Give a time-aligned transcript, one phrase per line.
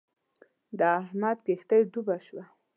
[0.77, 2.43] د احمد کښتی ډوبه شوه.